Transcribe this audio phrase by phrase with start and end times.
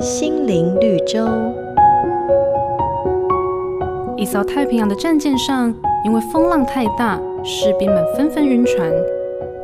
[0.00, 1.26] 心灵绿洲。
[4.16, 5.72] 一艘太平洋的战舰上，
[6.04, 8.92] 因为风浪太大，士兵们纷纷晕船。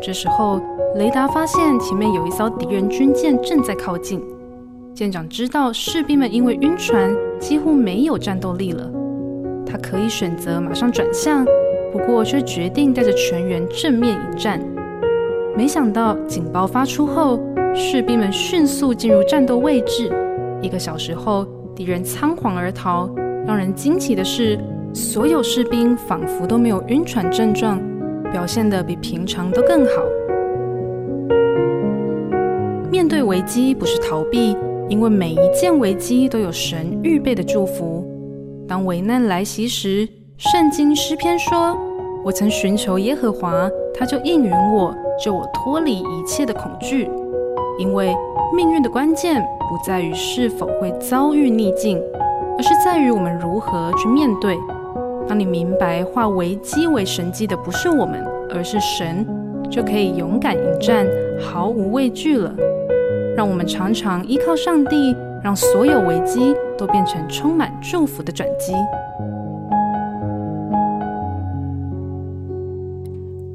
[0.01, 0.61] 这时候，
[0.97, 4.23] 雷达发现前面有一艘敌人军舰正在靠近。
[4.95, 8.89] 舰长知道士兵们因为晕船几乎没有战斗力了，
[9.67, 11.45] 他可以选择马上转向，
[11.91, 14.61] 不过却决定带着全员正面迎战。
[15.57, 17.41] 没想到警报发出后，
[17.77, 20.09] 士兵们迅速进入战斗位置。
[20.63, 21.45] 一个小时后，
[21.75, 23.11] 敌人仓皇而逃。
[23.47, 24.59] 让人惊奇的是，
[24.95, 27.83] 所有士兵仿佛都没有晕船症状，
[28.31, 29.93] 表现得比平常都更好。
[32.91, 34.57] 面对危机不是逃避，
[34.89, 38.07] 因为每一件危机都有神预备的祝福。
[38.69, 41.77] 当危难来袭时，圣经诗篇说
[42.25, 47.09] ：“我曾寻求耶和华，他就应允我。”救我脱离一切的恐惧，
[47.79, 48.15] 因为
[48.55, 52.01] 命运的关键不在于是否会遭遇逆境，
[52.57, 54.57] 而是在于我们如何去面对。
[55.27, 59.27] 当你明白化危机为神迹的不是我们，而是神，
[59.71, 61.07] 就可以勇敢迎战，
[61.41, 62.53] 毫无畏惧了。
[63.37, 68.73] 让我们常常依靠上帝，让所有危机都变成充满祝福的转机。